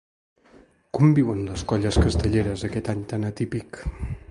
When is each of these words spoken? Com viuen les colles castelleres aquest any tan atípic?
Com 0.97 1.11
viuen 1.19 1.43
les 1.49 1.65
colles 1.73 2.01
castelleres 2.05 2.65
aquest 2.71 2.93
any 2.95 3.07
tan 3.13 3.31
atípic? 3.31 3.83